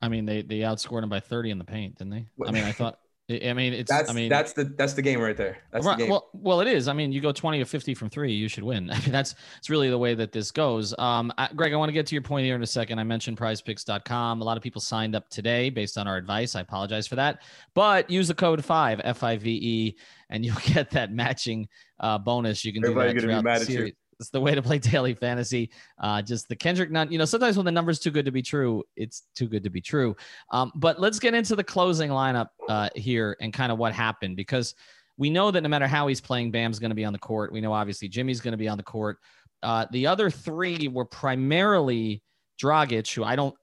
[0.00, 2.26] I mean, they they outscored them by 30 in the paint, didn't they?
[2.46, 2.98] I mean, I thought.
[3.30, 3.90] I mean, it's.
[3.90, 5.58] That's I mean, that's the that's the game right there.
[5.70, 6.10] That's right, the game.
[6.10, 6.88] Well, well, it is.
[6.88, 8.90] I mean, you go 20 or 50 from three, you should win.
[8.92, 10.94] I mean, that's it's really the way that this goes.
[10.98, 12.98] Um, I, Greg, I want to get to your point here in a second.
[12.98, 14.40] I mentioned PrizePicks.com.
[14.40, 16.54] A lot of people signed up today based on our advice.
[16.54, 17.42] I apologize for that,
[17.74, 19.96] but use the code five F I V E,
[20.30, 21.68] and you'll get that matching
[22.00, 22.64] uh, bonus.
[22.64, 23.94] You can Everybody do that throughout the series.
[24.20, 25.70] It's the way to play daily fantasy.
[25.98, 27.10] Uh, just the Kendrick Nunn.
[27.10, 29.70] You know, sometimes when the number's too good to be true, it's too good to
[29.70, 30.16] be true.
[30.50, 34.36] Um, but let's get into the closing lineup uh, here and kind of what happened
[34.36, 34.74] because
[35.16, 37.52] we know that no matter how he's playing, Bam's going to be on the court.
[37.52, 39.18] We know obviously Jimmy's going to be on the court.
[39.62, 42.22] Uh, the other three were primarily
[42.62, 43.54] Dragic, who I don't.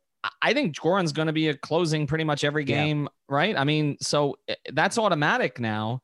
[0.41, 3.09] I think Goran's going to be a closing pretty much every game, yeah.
[3.29, 3.55] right?
[3.55, 6.01] I mean, so eh, that's automatic now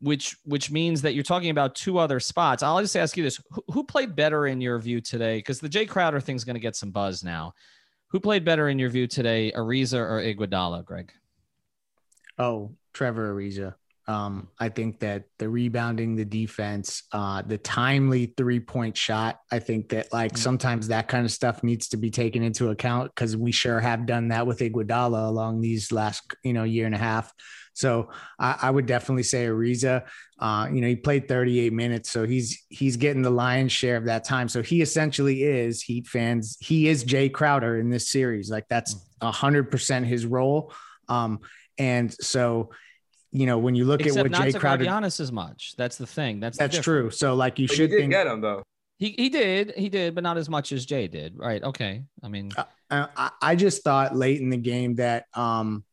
[0.00, 2.62] which which means that you're talking about two other spots.
[2.62, 5.38] I'll just ask you this: who, who played better in your view today?
[5.38, 7.54] Because the Jae Crowder thing's going to get some buzz now.
[8.08, 11.12] Who played better in your view today, Ariza or Iguodala, Greg?
[12.38, 13.74] Oh, Trevor Ariza.
[14.08, 19.58] Um, I think that the rebounding, the defense, uh, the timely three point shot, I
[19.58, 20.40] think that like mm-hmm.
[20.40, 24.06] sometimes that kind of stuff needs to be taken into account because we sure have
[24.06, 27.32] done that with Iguodala along these last, you know, year and a half.
[27.76, 28.08] So
[28.38, 30.04] I, I would definitely say Ariza.
[30.38, 34.06] Uh, you know, he played 38 minutes, so he's he's getting the lion's share of
[34.06, 34.48] that time.
[34.48, 36.56] So he essentially is Heat fans.
[36.58, 38.50] He is Jae Crowder in this series.
[38.50, 39.00] Like that's mm.
[39.20, 40.72] a hundred percent his role.
[41.08, 41.40] Um,
[41.78, 42.70] and so
[43.30, 45.74] you know, when you look Except at what not Jae Crowder, Giannis as much.
[45.76, 46.40] That's the thing.
[46.40, 47.10] That's that's true.
[47.10, 48.62] So like you but should think, get him though.
[48.98, 51.36] He he did he did, but not as much as Jay did.
[51.36, 51.62] Right?
[51.62, 52.04] Okay.
[52.22, 55.84] I mean, uh, I, I just thought late in the game that um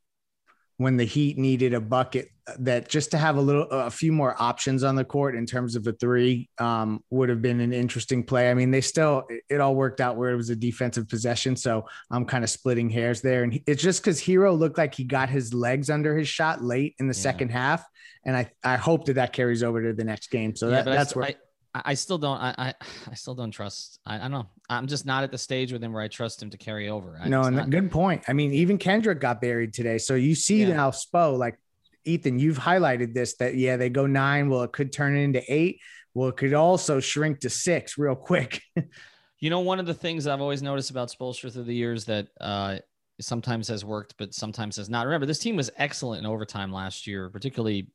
[0.78, 4.36] when the Heat needed a bucket that just to have a little a few more
[4.42, 8.24] options on the court in terms of a three um, would have been an interesting
[8.24, 8.52] play.
[8.52, 11.86] I mean, they still it all worked out where it was a defensive possession, so
[12.12, 13.44] I'm kind of splitting hairs there.
[13.44, 16.96] And it's just because Herro looked like he got his legs under his shot late
[17.00, 17.22] in the yeah.
[17.22, 17.86] second half,
[18.26, 20.56] and I I hope that that carries over to the next game.
[20.56, 21.28] So yeah, that, that's I, where.
[21.30, 21.36] I,
[21.74, 22.38] I still don't.
[22.38, 22.74] I, I,
[23.12, 24.00] I still don't trust.
[24.06, 24.50] I, I, don't know.
[24.70, 27.20] I'm just not at the stage with him where I trust him to carry over.
[27.22, 28.24] I, no, and not, good point.
[28.28, 30.74] I mean, even Kendrick got buried today, so you see yeah.
[30.74, 31.58] now Spo like
[32.06, 32.40] Ethan.
[32.40, 34.50] You've highlighted this that yeah, they go nine.
[34.50, 35.80] Well, it could turn into eight.
[36.14, 38.62] Well, it could also shrink to six real quick.
[39.40, 42.28] you know, one of the things I've always noticed about Spoelstra through the years that
[42.40, 42.78] uh,
[43.20, 45.06] sometimes has worked, but sometimes has not.
[45.06, 47.88] Remember, this team was excellent in overtime last year, particularly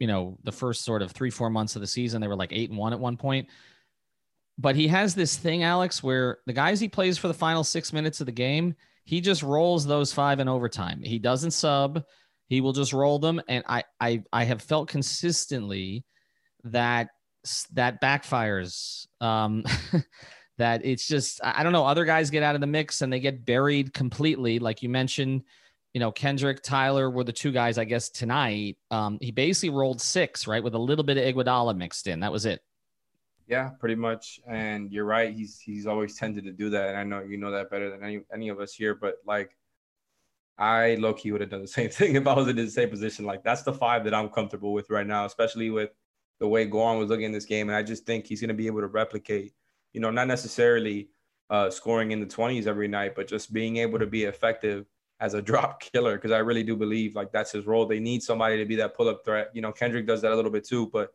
[0.00, 2.52] you know the first sort of three four months of the season they were like
[2.52, 3.48] eight and one at one point.
[4.58, 7.92] But he has this thing alex where the guys he plays for the final six
[7.92, 11.02] minutes of the game he just rolls those five in overtime.
[11.02, 12.04] He doesn't sub.
[12.46, 13.40] He will just roll them.
[13.48, 16.04] And i i, I have felt consistently
[16.64, 17.08] that
[17.72, 19.64] that backfires um
[20.58, 23.18] that it's just i don't know other guys get out of the mix and they
[23.18, 24.58] get buried completely.
[24.58, 25.42] Like you mentioned
[25.92, 28.76] you know, Kendrick, Tyler were the two guys, I guess, tonight.
[28.90, 32.20] Um, he basically rolled six, right, with a little bit of Iguodala mixed in.
[32.20, 32.62] That was it.
[33.48, 34.40] Yeah, pretty much.
[34.46, 35.34] And you're right.
[35.34, 38.04] He's he's always tended to do that, and I know you know that better than
[38.04, 38.94] any any of us here.
[38.94, 39.56] But like,
[40.56, 42.90] I low key would have done the same thing if I was in the same
[42.90, 43.24] position.
[43.24, 45.90] Like, that's the five that I'm comfortable with right now, especially with
[46.38, 47.68] the way Goran was looking in this game.
[47.68, 49.52] And I just think he's going to be able to replicate.
[49.92, 51.08] You know, not necessarily
[51.50, 54.86] uh, scoring in the 20s every night, but just being able to be effective
[55.20, 57.86] as a drop killer because I really do believe like that's his role.
[57.86, 59.50] They need somebody to be that pull up threat.
[59.54, 61.12] You know, Kendrick does that a little bit too, but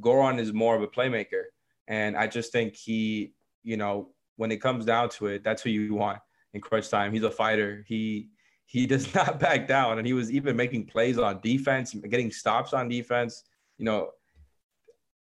[0.00, 1.44] Goran is more of a playmaker.
[1.88, 5.70] And I just think he, you know, when it comes down to it, that's who
[5.70, 6.18] you want
[6.54, 7.12] in crunch time.
[7.12, 7.84] He's a fighter.
[7.86, 8.28] He
[8.66, 12.72] he does not back down, and he was even making plays on defense, getting stops
[12.72, 13.44] on defense.
[13.78, 14.10] You know,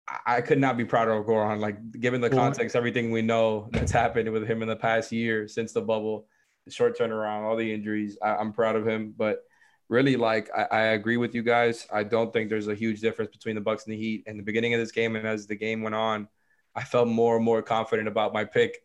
[0.07, 1.59] I, I could not be prouder of Goran.
[1.59, 5.47] Like given the context, everything we know that's happened with him in the past year
[5.47, 6.27] since the bubble
[6.69, 8.17] short turnaround, all the injuries.
[8.21, 9.43] I, am proud of him, but
[9.89, 11.87] really, like I, I, agree with you guys.
[11.91, 14.23] I don't think there's a huge difference between the Bucks and the Heat.
[14.27, 16.27] In the beginning of this game, and as the game went on,
[16.75, 18.83] I felt more and more confident about my pick,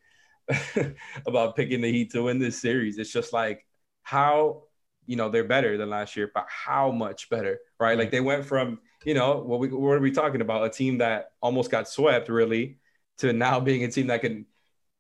[1.26, 2.98] about picking the Heat to win this series.
[2.98, 3.66] It's just like
[4.02, 4.64] how
[5.06, 7.98] you know they're better than last year, but how much better, right?
[7.98, 10.64] Like they went from you know what we what are we talking about?
[10.64, 12.78] A team that almost got swept, really,
[13.18, 14.46] to now being a team that can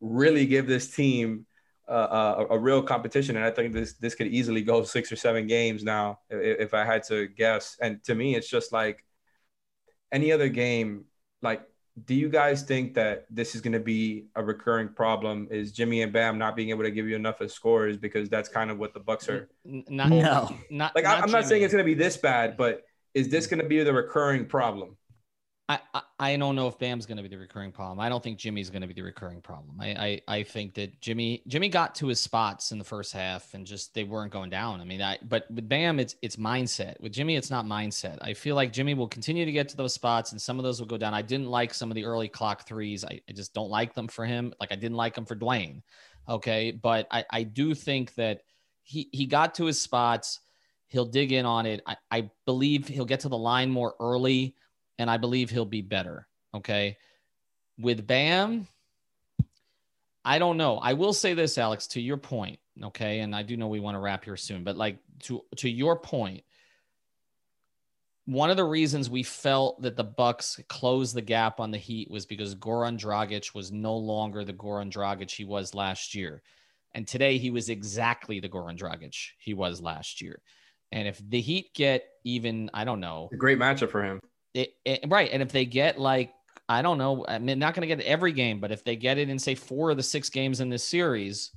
[0.00, 1.46] really give this team
[1.88, 5.46] a, a, real competition, and I think this this could easily go six or seven
[5.46, 7.76] games now if, if I had to guess.
[7.80, 9.04] And to me, it's just like
[10.12, 11.04] any other game.
[11.42, 11.62] Like,
[12.04, 15.48] do you guys think that this is going to be a recurring problem?
[15.50, 18.48] Is Jimmy and Bam not being able to give you enough of scores because that's
[18.48, 19.48] kind of what the Bucks are?
[19.64, 22.82] Not, no, not like not I'm not saying it's going to be this bad, but
[23.14, 24.96] is this going to be the recurring problem?
[25.68, 28.00] I, I, don't know if Bam's going to be the recurring problem.
[28.00, 29.78] I don't think Jimmy's going to be the recurring problem.
[29.78, 33.52] I, I, I think that Jimmy Jimmy got to his spots in the first half
[33.52, 34.80] and just they weren't going down.
[34.80, 36.98] I mean, I but with Bam, it's it's mindset.
[37.00, 38.16] With Jimmy, it's not mindset.
[38.22, 40.80] I feel like Jimmy will continue to get to those spots and some of those
[40.80, 41.12] will go down.
[41.12, 43.04] I didn't like some of the early clock threes.
[43.04, 44.54] I, I just don't like them for him.
[44.58, 45.82] Like I didn't like them for Dwyane.
[46.28, 48.40] Okay, but I, I do think that
[48.84, 50.40] he he got to his spots.
[50.88, 51.82] He'll dig in on it.
[51.86, 54.54] I, I believe he'll get to the line more early
[54.98, 56.26] and I believe he'll be better.
[56.54, 56.96] Okay.
[57.78, 58.66] With Bam,
[60.24, 60.78] I don't know.
[60.78, 62.58] I will say this, Alex, to your point.
[62.82, 63.20] Okay.
[63.20, 65.96] And I do know we want to wrap here soon, but like to, to your
[65.96, 66.42] point,
[68.26, 72.10] one of the reasons we felt that the Bucks closed the gap on the Heat
[72.10, 76.42] was because Goran Dragic was no longer the Goran Dragic he was last year.
[76.92, 80.40] And today he was exactly the Goran Dragic he was last year.
[80.90, 84.18] And if the Heat get even, I don't know, a great matchup for him.
[84.56, 85.28] It, it, right.
[85.30, 86.32] And if they get like,
[86.66, 89.18] I don't know, I mean, not going to get every game, but if they get
[89.18, 91.52] it in say four of the six games in this series,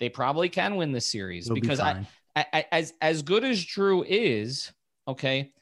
[0.00, 3.64] they probably can win this series It'll because be I, I, as as good as
[3.64, 4.72] Jrue is,
[5.06, 5.52] okay,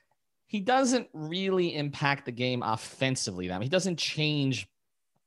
[0.46, 3.48] he doesn't really impact the game offensively.
[3.48, 4.66] That he doesn't change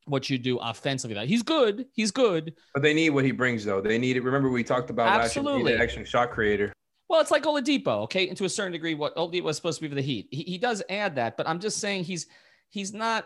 [0.06, 1.14] what you do offensively.
[1.14, 2.56] That he's good, he's good.
[2.74, 3.82] But they need what he brings, though.
[3.82, 4.24] They need it.
[4.24, 5.54] Remember, we talked about Absolutely.
[5.54, 5.78] last year.
[5.78, 6.74] They extra shot creator.
[7.16, 9.84] Well, it's like Oladipo, okay, and to a certain degree, what Oladipo was supposed to
[9.84, 10.28] be for the Heat.
[10.32, 12.28] He, he does add that, but I'm just saying he's
[12.68, 13.26] he's not.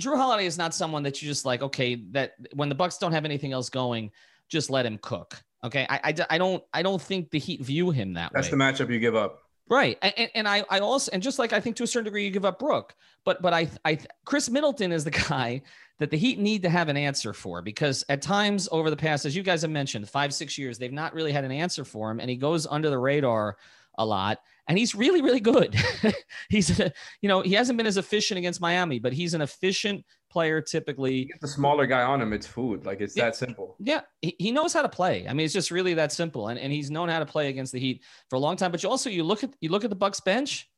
[0.00, 1.62] Jrue Holiday is not someone that you just like.
[1.62, 4.10] Okay, that when the Bucks don't have anything else going,
[4.48, 5.40] just let him cook.
[5.62, 8.58] Okay, I, I, I don't I don't think the Heat view him that That's way.
[8.58, 9.38] That's the matchup you give up.
[9.70, 12.24] Right, and, and I, I also, and just like I think to a certain degree,
[12.24, 15.62] you give up Brook, but but I, I, Khris Middleton is the guy
[15.98, 19.26] that the Heat need to have an answer for because at times over the past,
[19.26, 22.10] as you guys have mentioned, five six years, they've not really had an answer for
[22.10, 23.56] him, and he goes under the radar
[23.98, 25.76] a lot, and he's really really good.
[26.48, 26.78] he's,
[27.20, 31.24] you know, he hasn't been as efficient against Miami, but he's an efficient player typically.
[31.26, 32.32] Get the smaller guy on him.
[32.32, 32.84] It's food.
[32.86, 33.24] Like it's Yeah.
[33.26, 33.76] that simple.
[33.78, 35.26] Yeah, he, he knows how to play.
[35.28, 36.48] I mean, it's just really that simple.
[36.48, 38.70] And, and he's known how to play against the Heat for a long time.
[38.70, 40.68] But you also you look at you look at the Bucks bench,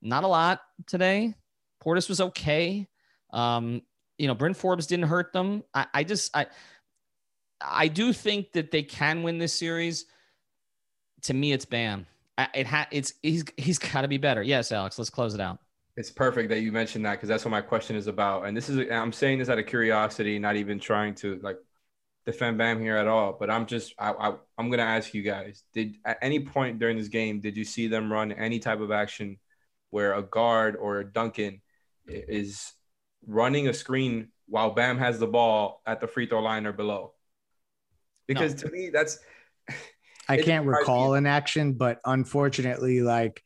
[0.00, 1.34] not a lot today.
[1.84, 2.88] Portis was okay.
[3.32, 3.82] Um,
[4.18, 5.62] you know, Bryn Forbes didn't hurt them.
[5.74, 6.46] I, I just I
[7.60, 10.06] I do think that they can win this series.
[11.22, 12.06] To me, it's Bam.
[12.38, 14.42] I- It ha- it's he's he's got to be better.
[14.42, 14.98] Yes, Alex.
[14.98, 15.58] Let's close it out.
[15.96, 18.46] It's perfect that you mentioned that because that's what my question is about.
[18.46, 21.58] And this is I'm saying this out of curiosity, not even trying to like
[22.24, 23.36] defend Bam here at all.
[23.38, 26.96] But I'm just I, I I'm gonna ask you guys: Did at any point during
[26.96, 29.38] this game did you see them run any type of action
[29.90, 31.60] where a guard or a Duncan
[32.08, 32.72] is
[33.26, 37.12] running a screen while Bam has the ball at the free throw line or below?
[38.26, 39.18] Because to me, that's
[40.28, 43.42] I can't recall an action, but unfortunately, like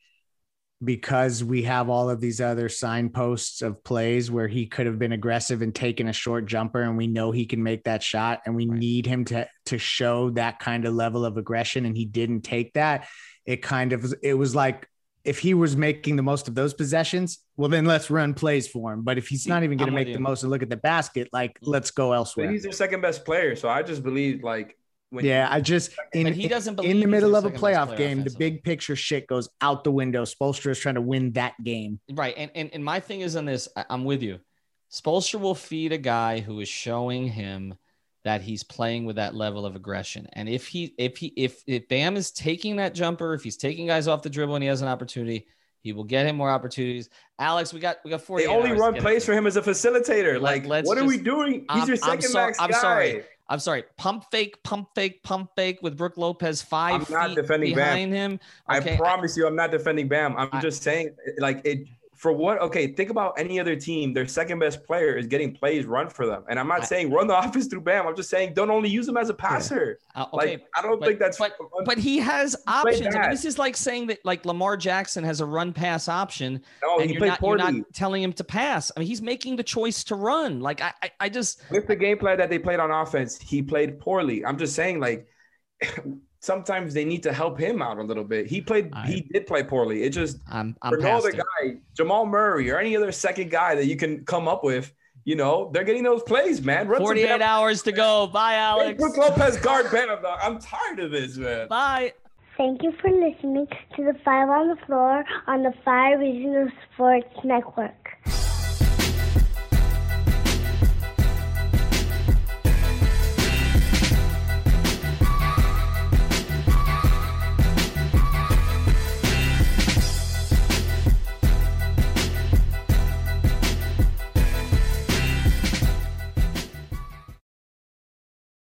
[0.83, 5.11] because we have all of these other signposts of plays where he could have been
[5.11, 8.55] aggressive and taken a short jumper, and we know he can make that shot, and
[8.55, 8.79] we Right.
[8.79, 12.73] need him to to show that kind of level of aggression, and he didn't take
[12.73, 13.07] that.
[13.45, 14.87] It kind of it was like
[15.27, 18.93] if he was making the most of those possessions, well, then let's run plays for
[18.93, 19.01] him.
[19.03, 20.77] But if he's not even going to with make the most and look at the
[20.77, 21.71] basket, like mm-hmm.
[21.71, 22.49] let's go but elsewhere.
[22.49, 23.55] he's their second best player.
[23.57, 27.07] So I just believe like when Yeah, I just in he doesn't believe in the
[27.07, 30.23] middle of a second playoff game, the big picture shit goes out the window.
[30.25, 31.99] Spoelstra is trying to win that game.
[32.11, 32.33] Right.
[32.37, 34.39] And, and and my thing is on this, I, I'm with you.
[34.91, 37.75] Spoelstra will feed a guy who is showing him
[38.23, 40.27] that he's playing with that level of aggression.
[40.33, 43.87] And if he if he if if Bam is taking that jumper, if he's taking
[43.87, 45.47] guys off the dribble and he has an opportunity,
[45.83, 47.09] he will get him more opportunities.
[47.39, 48.39] Alex, we got we got four.
[48.39, 50.33] they only run plays for him as a facilitator.
[50.33, 51.61] Let- Like, let's what are we doing?
[51.61, 52.81] He's I'm- your I'm second so- max I'm guy.
[52.81, 53.23] sorry.
[53.49, 53.83] I'm sorry.
[53.97, 57.85] Pump fake, pump fake, pump fake with Brook Lopez five I'm not feet defending Bam.
[57.95, 58.39] behind him.
[58.69, 60.35] Okay, I promise you, I'm not defending Bam.
[60.37, 62.59] I'm I- just saying, like it for what?
[62.61, 64.11] Okay, think about any other team.
[64.13, 67.11] Their second best player is getting plays run for them, and I'm not I- saying
[67.11, 68.07] run the offense through Bam.
[68.07, 69.99] I'm just saying don't only use him as a passer.
[70.15, 71.37] Uh, okay, Like I don't but- think that's.
[71.37, 71.53] but
[71.85, 73.15] but he has options.
[73.15, 76.61] I mean, this is like saying that like Lamar Jackson has a run pass option,
[76.81, 78.91] no, and you're not, you're not telling him to pass.
[78.97, 80.59] I mean, he's making the choice to run.
[80.59, 83.61] Like I, I, I just With the game plan that they played on offense, he
[83.61, 84.43] played poorly.
[84.43, 85.27] I'm just saying, like
[86.39, 88.47] sometimes they need to help him out a little bit.
[88.47, 88.89] He played.
[88.93, 90.03] I- he did play poorly.
[90.03, 91.37] It just I'm I'm for no other it.
[91.37, 94.93] guy, Jamal Murray or any other second guy that you can come up with,
[95.25, 96.87] you know, they're getting those plays, man.
[96.87, 98.27] Run 48 hours to go.
[98.33, 98.99] Bye, Hey, Alex.
[99.01, 100.09] Brook Lopez guard Bam.
[100.41, 101.67] I'm tired of this, man.
[101.67, 102.13] Bye.
[102.57, 107.29] Thank you for listening to the Five on the Floor on the Five Regional Sports
[107.43, 107.93] Network.